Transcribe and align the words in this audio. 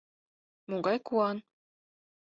Могай 0.69 0.97
куан! 1.07 1.37